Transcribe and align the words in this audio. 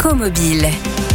Écomobile. 0.00 1.09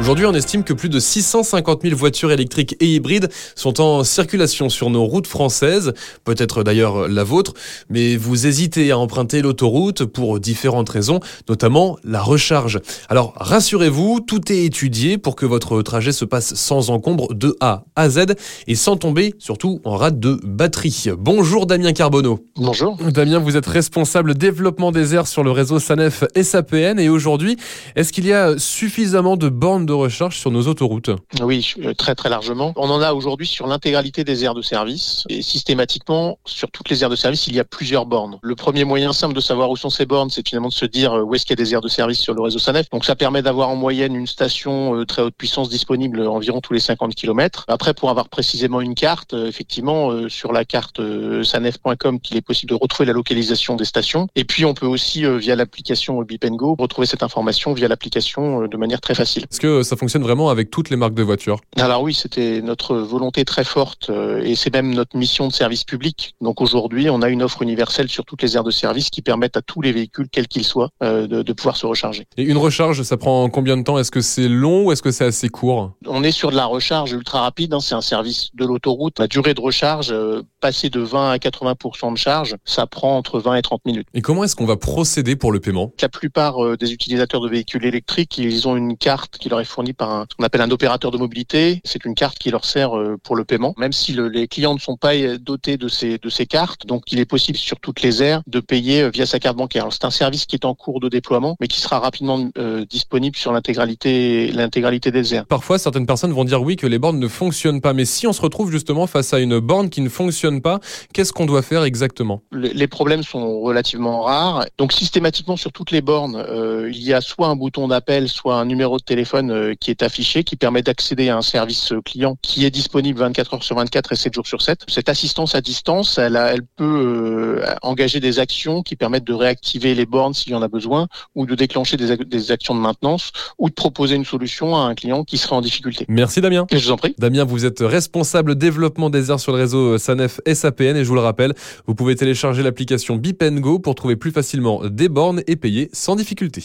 Aujourd'hui, 0.00 0.26
on 0.26 0.32
estime 0.32 0.62
que 0.62 0.72
plus 0.72 0.88
de 0.88 1.00
650 1.00 1.82
000 1.82 1.96
voitures 1.96 2.30
électriques 2.30 2.76
et 2.78 2.86
hybrides 2.86 3.28
sont 3.56 3.80
en 3.80 4.04
circulation 4.04 4.68
sur 4.68 4.90
nos 4.90 5.04
routes 5.04 5.26
françaises, 5.26 5.92
peut-être 6.24 6.62
d'ailleurs 6.62 7.08
la 7.08 7.24
vôtre, 7.24 7.52
mais 7.90 8.16
vous 8.16 8.46
hésitez 8.46 8.92
à 8.92 8.98
emprunter 8.98 9.42
l'autoroute 9.42 10.04
pour 10.04 10.38
différentes 10.38 10.88
raisons, 10.88 11.18
notamment 11.48 11.98
la 12.04 12.22
recharge. 12.22 12.80
Alors 13.08 13.34
rassurez-vous, 13.36 14.20
tout 14.20 14.52
est 14.52 14.64
étudié 14.64 15.18
pour 15.18 15.34
que 15.34 15.44
votre 15.44 15.82
trajet 15.82 16.12
se 16.12 16.24
passe 16.24 16.54
sans 16.54 16.90
encombre 16.90 17.34
de 17.34 17.56
A 17.60 17.84
à 17.96 18.08
Z 18.08 18.34
et 18.68 18.76
sans 18.76 18.96
tomber 18.96 19.34
surtout 19.38 19.80
en 19.84 19.96
rate 19.96 20.20
de 20.20 20.38
batterie. 20.44 21.08
Bonjour 21.18 21.66
Damien 21.66 21.92
Carbonneau. 21.92 22.46
Bonjour. 22.56 22.96
Damien, 22.96 23.40
vous 23.40 23.56
êtes 23.56 23.66
responsable 23.66 24.36
développement 24.36 24.92
des 24.92 25.16
airs 25.16 25.26
sur 25.26 25.42
le 25.42 25.50
réseau 25.50 25.80
SANEF 25.80 26.22
SAPN 26.40 27.00
et 27.00 27.08
aujourd'hui, 27.08 27.56
est-ce 27.96 28.12
qu'il 28.12 28.26
y 28.26 28.32
a 28.32 28.56
suffisamment 28.58 29.36
de 29.36 29.48
bornes 29.48 29.87
de 29.88 29.92
recharge 29.94 30.38
sur 30.38 30.50
nos 30.50 30.68
autoroutes 30.68 31.10
Oui, 31.40 31.72
euh, 31.82 31.94
très 31.94 32.14
très 32.14 32.28
largement. 32.28 32.72
On 32.76 32.90
en 32.90 33.00
a 33.00 33.12
aujourd'hui 33.14 33.46
sur 33.46 33.66
l'intégralité 33.66 34.22
des 34.22 34.44
aires 34.44 34.54
de 34.54 34.62
service 34.62 35.24
et 35.28 35.42
systématiquement 35.42 36.38
sur 36.44 36.70
toutes 36.70 36.90
les 36.90 37.02
aires 37.02 37.10
de 37.10 37.16
service, 37.16 37.46
il 37.46 37.56
y 37.56 37.60
a 37.60 37.64
plusieurs 37.64 38.06
bornes. 38.06 38.38
Le 38.42 38.54
premier 38.54 38.84
moyen 38.84 39.12
simple 39.12 39.34
de 39.34 39.40
savoir 39.40 39.70
où 39.70 39.76
sont 39.76 39.90
ces 39.90 40.04
bornes, 40.04 40.30
c'est 40.30 40.46
finalement 40.46 40.68
de 40.68 40.74
se 40.74 40.84
dire 40.84 41.14
euh, 41.14 41.22
où 41.22 41.34
est-ce 41.34 41.46
qu'il 41.46 41.58
y 41.58 41.60
a 41.60 41.64
des 41.64 41.72
aires 41.72 41.80
de 41.80 41.88
service 41.88 42.20
sur 42.20 42.34
le 42.34 42.42
réseau 42.42 42.58
SANEF. 42.58 42.90
Donc 42.90 43.04
ça 43.04 43.16
permet 43.16 43.40
d'avoir 43.40 43.70
en 43.70 43.76
moyenne 43.76 44.14
une 44.14 44.26
station 44.26 44.94
euh, 44.94 45.06
très 45.06 45.22
haute 45.22 45.34
puissance 45.34 45.70
disponible 45.70 46.20
environ 46.20 46.60
tous 46.60 46.74
les 46.74 46.80
50 46.80 47.14
km. 47.14 47.64
Après, 47.66 47.94
pour 47.94 48.10
avoir 48.10 48.28
précisément 48.28 48.82
une 48.82 48.94
carte, 48.94 49.32
effectivement, 49.32 50.28
sur 50.28 50.52
la 50.52 50.64
carte 50.66 51.00
sanef.com, 51.42 52.20
qu'il 52.20 52.36
est 52.36 52.42
possible 52.42 52.70
de 52.70 52.74
retrouver 52.74 53.06
la 53.06 53.14
localisation 53.14 53.76
des 53.76 53.86
stations. 53.86 54.28
Et 54.36 54.44
puis 54.44 54.66
on 54.66 54.74
peut 54.74 54.86
aussi, 54.86 55.24
via 55.38 55.56
l'application 55.56 56.20
Bip 56.22 56.44
Go, 56.46 56.76
retrouver 56.78 57.06
cette 57.06 57.22
information 57.22 57.72
via 57.72 57.88
l'application 57.88 58.66
de 58.66 58.76
manière 58.76 59.00
très 59.00 59.14
facile. 59.14 59.44
Est-ce 59.50 59.60
que 59.60 59.77
ça 59.82 59.96
fonctionne 59.96 60.22
vraiment 60.22 60.50
avec 60.50 60.70
toutes 60.70 60.90
les 60.90 60.96
marques 60.96 61.14
de 61.14 61.22
voitures 61.22 61.60
Alors 61.76 62.02
oui, 62.02 62.14
c'était 62.14 62.60
notre 62.62 62.96
volonté 62.96 63.44
très 63.44 63.64
forte 63.64 64.10
euh, 64.10 64.42
et 64.42 64.54
c'est 64.54 64.72
même 64.72 64.94
notre 64.94 65.16
mission 65.16 65.48
de 65.48 65.52
service 65.52 65.84
public. 65.84 66.34
Donc 66.40 66.60
aujourd'hui, 66.60 67.10
on 67.10 67.22
a 67.22 67.28
une 67.28 67.42
offre 67.42 67.62
universelle 67.62 68.08
sur 68.08 68.24
toutes 68.24 68.42
les 68.42 68.56
aires 68.56 68.64
de 68.64 68.70
service 68.70 69.10
qui 69.10 69.22
permettent 69.22 69.56
à 69.56 69.62
tous 69.62 69.80
les 69.80 69.92
véhicules, 69.92 70.28
quels 70.30 70.48
qu'ils 70.48 70.64
soient, 70.64 70.90
euh, 71.02 71.26
de, 71.26 71.52
pouvoir 71.52 71.76
se 71.76 71.86
recharger. 71.86 72.26
Et 72.36 72.44
une 72.44 72.56
recharge, 72.56 73.02
ça 73.02 73.16
prend 73.16 73.48
combien 73.50 73.76
de 73.76 73.82
temps? 73.82 73.98
Est-ce 73.98 74.10
que 74.10 74.20
c'est 74.20 74.48
long 74.48 74.86
ou 74.86 74.92
est-ce 74.92 75.02
que 75.02 75.10
c'est 75.10 75.24
assez 75.24 75.48
court? 75.48 75.92
On 76.08 76.22
est 76.24 76.32
sur 76.32 76.50
de 76.50 76.56
la 76.56 76.66
recharge 76.66 77.12
ultra 77.12 77.42
rapide. 77.42 77.74
Hein. 77.74 77.80
c'est 77.80 77.94
un 77.94 78.00
service 78.00 78.50
de 78.54 78.64
l'autoroute. 78.64 79.18
La 79.18 79.26
durée 79.26 79.54
de 79.54 79.60
recharge, 79.60 80.10
euh, 80.10 80.42
passer 80.60 80.90
de 80.90 81.00
20 81.00 81.30
à 81.30 81.38
80 81.38 82.12
de 82.12 82.16
charge, 82.16 82.56
ça 82.64 82.86
prend 82.86 83.16
entre 83.16 83.40
20 83.40 83.56
et 83.56 83.62
30 83.62 83.84
minutes. 83.84 84.08
Et 84.14 84.22
comment 84.22 84.44
est-ce 84.44 84.56
qu'on 84.56 84.66
va 84.66 84.76
procéder 84.76 85.36
pour 85.36 85.52
le 85.52 85.60
paiement? 85.60 85.92
La 86.00 86.08
plupart 86.08 86.76
des 86.76 86.92
utilisateurs 86.92 87.40
de 87.40 87.48
véhicules 87.48 87.84
électriques, 87.84 88.38
ils 88.38 88.66
ont 88.66 88.76
une 88.76 88.96
carte 88.96 89.38
qui 89.38 89.48
leur 89.48 89.60
est 89.60 89.64
fournie 89.64 89.92
par 89.92 90.10
un, 90.10 90.26
ce 90.30 90.36
qu'on 90.36 90.44
appelle 90.44 90.60
un 90.60 90.70
opérateur 90.70 91.10
de 91.10 91.18
mobilité. 91.18 91.80
C'est 91.84 92.04
une 92.04 92.14
carte 92.14 92.38
qui 92.38 92.50
leur 92.50 92.64
sert 92.64 92.96
euh, 92.96 93.16
pour 93.22 93.36
le 93.36 93.44
paiement, 93.44 93.74
même 93.76 93.92
si 93.92 94.12
les 94.12 94.48
clients 94.48 94.74
ne 94.74 94.78
sont 94.78 94.96
pas 94.96 95.14
euh, 95.14 95.38
dotés 95.38 95.76
de 95.76 95.88
ces, 95.88 96.18
de 96.18 96.28
ces 96.28 96.46
cartes. 96.46 96.86
Donc, 96.86 97.12
il 97.12 97.18
est 97.18 97.24
possible 97.24 97.58
sur 97.58 97.80
toutes 97.80 98.02
les 98.02 98.22
aires 98.22 98.42
de 98.46 98.60
payer 98.60 99.02
euh, 99.02 99.10
via 99.10 99.26
sa 99.26 99.38
carte 99.38 99.56
bancaire. 99.56 99.86
C'est 99.90 100.04
un 100.04 100.10
service 100.10 100.46
qui 100.46 100.56
est 100.56 100.64
en 100.64 100.74
cours 100.74 101.00
de 101.00 101.08
déploiement, 101.08 101.56
mais 101.60 101.68
qui 101.68 101.80
sera 101.80 101.98
rapidement 101.98 102.50
disponible 102.88 103.36
sur 103.36 103.52
l'intégralité, 103.52 104.50
l'intégralité 104.52 105.10
des 105.10 105.34
aires. 105.34 105.46
Parfois, 105.46 105.78
certaines 105.78 105.97
personnes 106.06 106.32
vont 106.32 106.44
dire 106.44 106.62
oui 106.62 106.76
que 106.76 106.86
les 106.86 106.98
bornes 106.98 107.18
ne 107.18 107.28
fonctionnent 107.28 107.80
pas, 107.80 107.92
mais 107.92 108.04
si 108.04 108.26
on 108.26 108.32
se 108.32 108.40
retrouve 108.40 108.70
justement 108.70 109.06
face 109.06 109.32
à 109.32 109.38
une 109.38 109.58
borne 109.58 109.90
qui 109.90 110.00
ne 110.00 110.08
fonctionne 110.08 110.60
pas, 110.60 110.80
qu'est-ce 111.12 111.32
qu'on 111.32 111.46
doit 111.46 111.62
faire 111.62 111.84
exactement? 111.84 112.42
Les 112.52 112.86
problèmes 112.86 113.22
sont 113.22 113.60
relativement 113.60 114.22
rares. 114.22 114.66
Donc, 114.78 114.92
systématiquement 114.92 115.56
sur 115.56 115.72
toutes 115.72 115.90
les 115.90 116.00
bornes, 116.00 116.44
il 116.90 117.02
y 117.02 117.12
a 117.12 117.20
soit 117.20 117.48
un 117.48 117.56
bouton 117.56 117.88
d'appel, 117.88 118.28
soit 118.28 118.56
un 118.56 118.64
numéro 118.64 118.98
de 118.98 119.02
téléphone 119.02 119.74
qui 119.76 119.90
est 119.90 120.02
affiché, 120.02 120.44
qui 120.44 120.56
permet 120.56 120.82
d'accéder 120.82 121.28
à 121.28 121.36
un 121.36 121.42
service 121.42 121.92
client 122.04 122.36
qui 122.42 122.64
est 122.64 122.70
disponible 122.70 123.18
24 123.18 123.54
heures 123.54 123.62
sur 123.62 123.76
24 123.76 124.12
et 124.12 124.16
7 124.16 124.34
jours 124.34 124.46
sur 124.46 124.62
7. 124.62 124.84
Cette 124.88 125.08
assistance 125.08 125.54
à 125.54 125.60
distance, 125.60 126.18
elle, 126.18 126.38
peut 126.76 127.62
euh, 127.64 127.74
engager 127.82 128.20
des 128.20 128.38
actions 128.38 128.82
qui 128.82 128.96
permettent 128.96 129.24
de 129.24 129.34
réactiver 129.34 129.94
les 129.94 130.06
bornes 130.06 130.34
s'il 130.34 130.52
y 130.52 130.54
en 130.54 130.62
a 130.62 130.68
besoin, 130.68 131.08
ou 131.34 131.46
de 131.46 131.54
déclencher 131.54 131.96
des, 131.96 132.16
des, 132.16 132.52
actions 132.52 132.74
de 132.74 132.80
maintenance, 132.80 133.32
ou 133.58 133.68
de 133.68 133.74
proposer 133.74 134.16
une 134.16 134.24
solution 134.24 134.76
à 134.76 134.80
un 134.80 134.94
client 134.94 135.24
qui 135.24 135.38
serait 135.38 135.56
en 135.56 135.60
difficulté. 135.60 135.87
Merci 136.08 136.40
Damien. 136.40 136.66
je 136.70 136.76
vous 136.76 136.90
en 136.90 136.96
prie. 136.96 137.14
Damien, 137.18 137.44
vous 137.44 137.64
êtes 137.64 137.80
responsable 137.80 138.54
développement 138.54 139.10
des 139.10 139.30
airs 139.30 139.40
sur 139.40 139.52
le 139.52 139.58
réseau 139.58 139.98
SANEF 139.98 140.40
SAPN 140.52 140.96
et 140.96 141.04
je 141.04 141.08
vous 141.08 141.14
le 141.14 141.20
rappelle, 141.20 141.54
vous 141.86 141.94
pouvez 141.94 142.16
télécharger 142.16 142.62
l'application 142.62 143.16
Bip 143.16 143.42
Go 143.44 143.78
pour 143.78 143.94
trouver 143.94 144.16
plus 144.16 144.30
facilement 144.30 144.82
des 144.88 145.08
bornes 145.08 145.42
et 145.46 145.56
payer 145.56 145.88
sans 145.92 146.16
difficulté. 146.16 146.64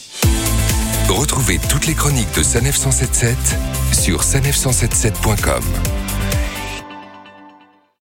Retrouvez 1.08 1.58
toutes 1.68 1.86
les 1.86 1.94
chroniques 1.94 2.34
de 2.36 2.42
Sanef 2.42 2.76
177 2.76 3.36
sur 3.92 4.22
sanef177.com. 4.22 5.62